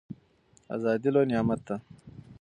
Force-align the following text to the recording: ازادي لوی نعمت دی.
ازادي 0.75 1.09
لوی 1.13 1.25
نعمت 1.31 1.59
دی. 1.67 1.75